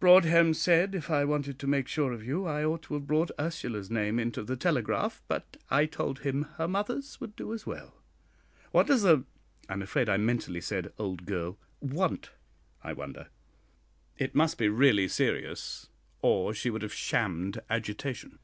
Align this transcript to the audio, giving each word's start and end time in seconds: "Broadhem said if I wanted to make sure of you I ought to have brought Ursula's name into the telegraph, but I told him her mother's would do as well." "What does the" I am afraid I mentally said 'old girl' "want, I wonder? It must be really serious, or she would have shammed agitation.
"Broadhem 0.00 0.54
said 0.54 0.94
if 0.94 1.10
I 1.10 1.26
wanted 1.26 1.58
to 1.58 1.66
make 1.66 1.88
sure 1.88 2.12
of 2.14 2.24
you 2.24 2.46
I 2.46 2.64
ought 2.64 2.80
to 2.84 2.94
have 2.94 3.06
brought 3.06 3.30
Ursula's 3.38 3.90
name 3.90 4.18
into 4.18 4.42
the 4.42 4.56
telegraph, 4.56 5.22
but 5.28 5.58
I 5.70 5.84
told 5.84 6.20
him 6.20 6.44
her 6.56 6.66
mother's 6.66 7.20
would 7.20 7.36
do 7.36 7.52
as 7.52 7.66
well." 7.66 7.92
"What 8.70 8.86
does 8.86 9.02
the" 9.02 9.24
I 9.68 9.74
am 9.74 9.82
afraid 9.82 10.08
I 10.08 10.16
mentally 10.16 10.62
said 10.62 10.90
'old 10.96 11.26
girl' 11.26 11.58
"want, 11.82 12.30
I 12.82 12.94
wonder? 12.94 13.28
It 14.16 14.34
must 14.34 14.56
be 14.56 14.70
really 14.70 15.06
serious, 15.06 15.90
or 16.22 16.54
she 16.54 16.70
would 16.70 16.80
have 16.80 16.94
shammed 16.94 17.60
agitation. 17.68 18.38